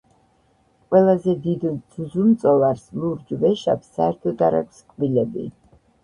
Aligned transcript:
ყველაზე 0.93 1.33
დიდ 1.41 1.65
ძუძუმწოვარს- 1.97 2.87
ლურჯ 3.01 3.33
ვეშაპს 3.43 3.91
საერთოდ 3.99 4.41
არ 4.47 4.57
აქვს 4.61 4.81
კბილები. 4.95 5.45